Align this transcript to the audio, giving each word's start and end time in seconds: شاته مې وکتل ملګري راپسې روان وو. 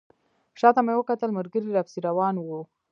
شاته 0.59 0.81
مې 0.85 0.93
وکتل 0.97 1.29
ملګري 1.37 1.69
راپسې 1.75 1.99
روان 2.07 2.35
وو. 2.39 2.61